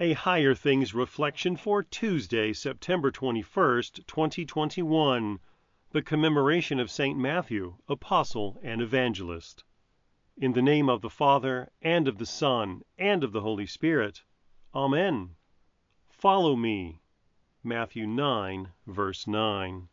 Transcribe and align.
A 0.00 0.12
Higher 0.12 0.54
Things 0.54 0.94
Reflection 0.94 1.56
for 1.56 1.82
Tuesday, 1.82 2.52
September 2.52 3.10
21st, 3.10 4.06
2021. 4.06 5.40
The 5.90 6.02
commemoration 6.02 6.78
of 6.78 6.88
St. 6.88 7.18
Matthew, 7.18 7.78
Apostle 7.88 8.60
and 8.62 8.80
Evangelist. 8.80 9.64
In 10.36 10.52
the 10.52 10.62
name 10.62 10.88
of 10.88 11.00
the 11.00 11.10
Father, 11.10 11.72
and 11.82 12.06
of 12.06 12.18
the 12.18 12.26
Son, 12.26 12.82
and 12.96 13.24
of 13.24 13.32
the 13.32 13.40
Holy 13.40 13.66
Spirit. 13.66 14.22
Amen. 14.72 15.34
Follow 16.08 16.54
me. 16.54 17.00
Matthew 17.64 18.06
9, 18.06 18.68
verse 18.86 19.26
9. 19.26 19.88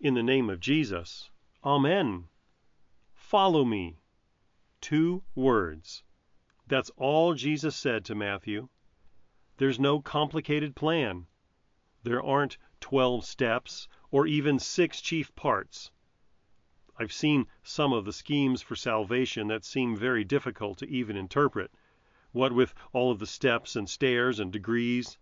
In 0.00 0.12
the 0.12 0.22
name 0.22 0.50
of 0.50 0.60
Jesus. 0.60 1.30
Amen. 1.64 2.28
Follow 3.14 3.64
me. 3.64 4.02
Two 4.82 5.22
words. 5.34 6.02
That's 6.66 6.90
all 6.98 7.32
Jesus 7.32 7.74
said 7.74 8.04
to 8.04 8.14
Matthew. 8.14 8.68
There's 9.58 9.80
no 9.80 10.00
complicated 10.00 10.76
plan. 10.76 11.26
There 12.04 12.22
aren't 12.22 12.58
12 12.80 13.24
steps 13.24 13.88
or 14.12 14.24
even 14.24 14.60
six 14.60 15.00
chief 15.00 15.34
parts. 15.34 15.90
I've 16.96 17.12
seen 17.12 17.48
some 17.64 17.92
of 17.92 18.04
the 18.04 18.12
schemes 18.12 18.62
for 18.62 18.76
salvation 18.76 19.48
that 19.48 19.64
seem 19.64 19.96
very 19.96 20.22
difficult 20.24 20.78
to 20.78 20.88
even 20.88 21.16
interpret, 21.16 21.72
what 22.30 22.52
with 22.52 22.72
all 22.92 23.10
of 23.10 23.18
the 23.18 23.26
steps 23.26 23.74
and 23.74 23.90
stairs 23.90 24.38
and 24.38 24.52
degrees. 24.52 25.18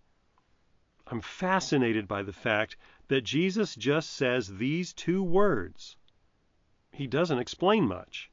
I'm 1.06 1.22
fascinated 1.22 2.06
by 2.06 2.22
the 2.22 2.32
fact 2.32 2.76
that 3.08 3.22
Jesus 3.22 3.74
just 3.74 4.10
says 4.10 4.58
these 4.58 4.92
two 4.92 5.22
words. 5.22 5.96
He 6.92 7.06
doesn't 7.06 7.38
explain 7.38 7.88
much. 7.88 8.30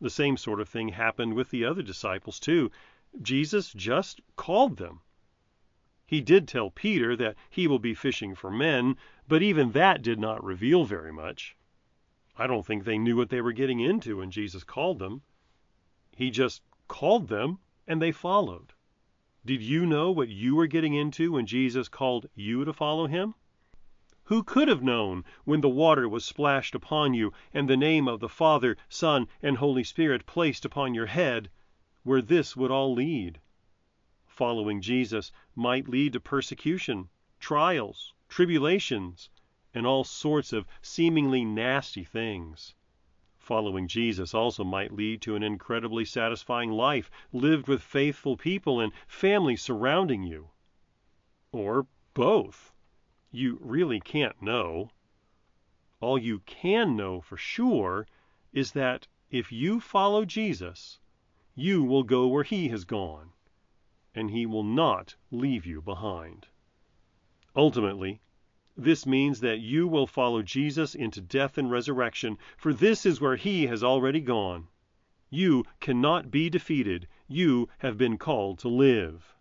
The 0.00 0.08
same 0.08 0.36
sort 0.36 0.60
of 0.60 0.68
thing 0.68 0.90
happened 0.90 1.34
with 1.34 1.50
the 1.50 1.64
other 1.64 1.82
disciples, 1.82 2.38
too. 2.38 2.70
Jesus 3.20 3.72
just 3.72 4.20
called 4.36 4.76
them. 4.76 5.00
He 6.06 6.20
did 6.20 6.48
tell 6.48 6.70
Peter 6.70 7.16
that 7.16 7.36
he 7.48 7.66
will 7.66 7.78
be 7.78 7.94
fishing 7.94 8.34
for 8.34 8.50
men, 8.50 8.96
but 9.28 9.42
even 9.42 9.72
that 9.72 10.02
did 10.02 10.18
not 10.18 10.42
reveal 10.42 10.84
very 10.84 11.12
much. 11.12 11.56
I 12.36 12.46
don't 12.46 12.64
think 12.64 12.84
they 12.84 12.98
knew 12.98 13.16
what 13.16 13.28
they 13.28 13.40
were 13.40 13.52
getting 13.52 13.80
into 13.80 14.16
when 14.16 14.30
Jesus 14.30 14.64
called 14.64 14.98
them. 14.98 15.22
He 16.16 16.30
just 16.30 16.62
called 16.88 17.28
them 17.28 17.58
and 17.86 18.00
they 18.00 18.12
followed. 18.12 18.72
Did 19.44 19.62
you 19.62 19.86
know 19.86 20.10
what 20.10 20.28
you 20.28 20.54
were 20.54 20.66
getting 20.66 20.94
into 20.94 21.32
when 21.32 21.46
Jesus 21.46 21.88
called 21.88 22.28
you 22.34 22.64
to 22.64 22.72
follow 22.72 23.06
him? 23.06 23.34
Who 24.24 24.42
could 24.42 24.68
have 24.68 24.82
known 24.82 25.24
when 25.44 25.60
the 25.60 25.68
water 25.68 26.08
was 26.08 26.24
splashed 26.24 26.74
upon 26.74 27.14
you 27.14 27.32
and 27.52 27.68
the 27.68 27.76
name 27.76 28.06
of 28.06 28.20
the 28.20 28.28
Father, 28.28 28.76
Son, 28.88 29.26
and 29.42 29.56
Holy 29.56 29.82
Spirit 29.84 30.26
placed 30.26 30.64
upon 30.64 30.94
your 30.94 31.06
head, 31.06 31.50
where 32.02 32.22
this 32.22 32.56
would 32.56 32.70
all 32.70 32.94
lead? 32.94 33.40
Following 34.26 34.80
Jesus 34.80 35.32
might 35.54 35.88
lead 35.88 36.12
to 36.14 36.20
persecution, 36.20 37.10
trials, 37.38 38.14
tribulations, 38.28 39.28
and 39.74 39.86
all 39.86 40.04
sorts 40.04 40.52
of 40.52 40.66
seemingly 40.80 41.44
nasty 41.44 42.04
things. 42.04 42.74
Following 43.36 43.88
Jesus 43.88 44.32
also 44.32 44.62
might 44.62 44.92
lead 44.92 45.20
to 45.22 45.34
an 45.34 45.42
incredibly 45.42 46.04
satisfying 46.04 46.70
life 46.70 47.10
lived 47.32 47.66
with 47.66 47.82
faithful 47.82 48.36
people 48.36 48.78
and 48.78 48.92
family 49.08 49.56
surrounding 49.56 50.22
you. 50.22 50.50
Or 51.50 51.88
both. 52.14 52.72
You 53.32 53.58
really 53.60 53.98
can't 53.98 54.40
know. 54.40 54.92
All 56.00 56.16
you 56.16 56.38
can 56.46 56.94
know 56.94 57.20
for 57.20 57.36
sure 57.36 58.06
is 58.52 58.70
that 58.72 59.08
if 59.30 59.50
you 59.50 59.80
follow 59.80 60.24
Jesus, 60.24 60.99
you 61.60 61.84
will 61.84 62.02
go 62.02 62.26
where 62.26 62.42
he 62.42 62.68
has 62.68 62.86
gone, 62.86 63.34
and 64.14 64.30
he 64.30 64.46
will 64.46 64.64
not 64.64 65.14
leave 65.30 65.66
you 65.66 65.82
behind. 65.82 66.46
Ultimately, 67.54 68.22
this 68.78 69.04
means 69.04 69.40
that 69.40 69.58
you 69.60 69.86
will 69.86 70.06
follow 70.06 70.40
Jesus 70.40 70.94
into 70.94 71.20
death 71.20 71.58
and 71.58 71.70
resurrection, 71.70 72.38
for 72.56 72.72
this 72.72 73.04
is 73.04 73.20
where 73.20 73.36
he 73.36 73.66
has 73.66 73.84
already 73.84 74.20
gone. 74.20 74.68
You 75.28 75.66
cannot 75.80 76.30
be 76.30 76.48
defeated. 76.48 77.06
You 77.28 77.68
have 77.80 77.98
been 77.98 78.16
called 78.16 78.58
to 78.60 78.68
live. 78.68 79.36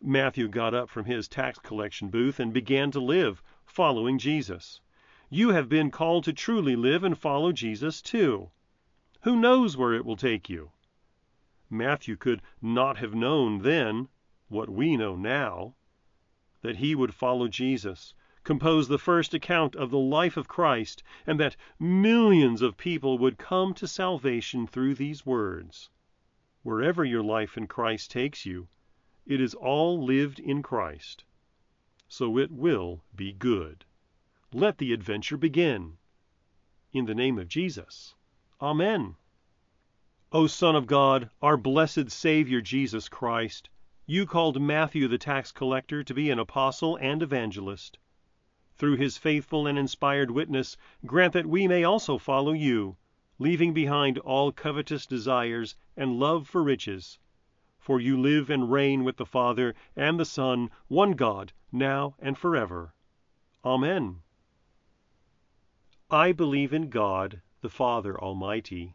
Matthew 0.00 0.48
got 0.48 0.72
up 0.72 0.88
from 0.88 1.04
his 1.04 1.28
tax 1.28 1.58
collection 1.58 2.08
booth 2.08 2.40
and 2.40 2.54
began 2.54 2.90
to 2.92 3.00
live, 3.00 3.42
following 3.66 4.16
Jesus. 4.16 4.80
You 5.28 5.50
have 5.50 5.68
been 5.68 5.90
called 5.90 6.24
to 6.24 6.32
truly 6.32 6.74
live 6.74 7.04
and 7.04 7.18
follow 7.18 7.52
Jesus 7.52 8.00
too. 8.00 8.48
Who 9.24 9.36
knows 9.36 9.76
where 9.76 9.92
it 9.92 10.06
will 10.06 10.16
take 10.16 10.48
you? 10.48 10.70
Matthew 11.72 12.16
could 12.16 12.42
not 12.60 12.96
have 12.96 13.14
known 13.14 13.62
then 13.62 14.08
what 14.48 14.68
we 14.68 14.96
know 14.96 15.14
now 15.14 15.76
that 16.62 16.76
he 16.76 16.94
would 16.94 17.14
follow 17.14 17.46
Jesus, 17.46 18.12
compose 18.42 18.88
the 18.88 18.98
first 18.98 19.32
account 19.34 19.76
of 19.76 19.90
the 19.90 19.98
life 19.98 20.36
of 20.36 20.48
Christ, 20.48 21.02
and 21.26 21.38
that 21.38 21.56
millions 21.78 22.60
of 22.60 22.76
people 22.76 23.18
would 23.18 23.38
come 23.38 23.72
to 23.74 23.86
salvation 23.86 24.66
through 24.66 24.96
these 24.96 25.24
words. 25.24 25.90
Wherever 26.62 27.04
your 27.04 27.22
life 27.22 27.56
in 27.56 27.66
Christ 27.66 28.10
takes 28.10 28.44
you, 28.44 28.68
it 29.24 29.40
is 29.40 29.54
all 29.54 30.04
lived 30.04 30.40
in 30.40 30.62
Christ. 30.62 31.24
So 32.08 32.36
it 32.36 32.50
will 32.50 33.04
be 33.14 33.32
good. 33.32 33.84
Let 34.52 34.78
the 34.78 34.92
adventure 34.92 35.36
begin. 35.36 35.98
In 36.92 37.06
the 37.06 37.14
name 37.14 37.38
of 37.38 37.46
Jesus. 37.46 38.16
Amen. 38.60 39.14
O 40.32 40.46
Son 40.46 40.76
of 40.76 40.86
God, 40.86 41.30
our 41.42 41.56
blessed 41.56 42.10
Savior 42.10 42.60
Jesus 42.60 43.08
Christ, 43.08 43.70
you 44.06 44.26
called 44.26 44.60
Matthew 44.60 45.08
the 45.08 45.18
tax 45.18 45.52
collector 45.52 46.02
to 46.04 46.14
be 46.14 46.30
an 46.30 46.38
apostle 46.38 46.96
and 46.96 47.22
evangelist. 47.22 47.98
Through 48.76 48.96
his 48.96 49.18
faithful 49.18 49.66
and 49.66 49.78
inspired 49.78 50.30
witness, 50.30 50.76
grant 51.04 51.32
that 51.32 51.46
we 51.46 51.66
may 51.66 51.84
also 51.84 52.18
follow 52.18 52.52
you, 52.52 52.96
leaving 53.38 53.72
behind 53.72 54.18
all 54.18 54.52
covetous 54.52 55.06
desires 55.06 55.76
and 55.96 56.18
love 56.18 56.48
for 56.48 56.62
riches 56.62 57.18
for 57.80 57.98
you 57.98 58.20
live 58.20 58.50
and 58.50 58.70
reign 58.70 59.04
with 59.04 59.16
the 59.16 59.24
Father 59.24 59.74
and 59.96 60.20
the 60.20 60.24
Son, 60.26 60.70
one 60.88 61.12
God, 61.12 61.50
now 61.72 62.14
and 62.18 62.36
forever. 62.36 62.94
Amen. 63.64 64.20
I 66.10 66.32
believe 66.32 66.74
in 66.74 66.90
God, 66.90 67.40
the 67.62 67.70
Father 67.70 68.20
Almighty, 68.20 68.94